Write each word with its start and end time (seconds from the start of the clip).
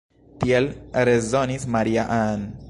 Tiel 0.43 0.69
rezonis 1.09 1.67
Maria-Ann. 1.77 2.53